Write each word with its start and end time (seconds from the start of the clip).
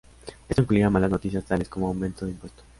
Esto 0.49 0.63
incluía 0.63 0.89
malas 0.89 1.11
noticias 1.11 1.45
tales 1.45 1.69
como 1.69 1.85
aumento 1.87 2.25
de 2.25 2.31
impuesto. 2.31 2.63